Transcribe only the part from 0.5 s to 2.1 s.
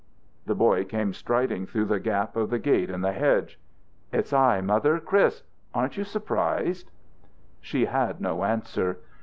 boy came striding through the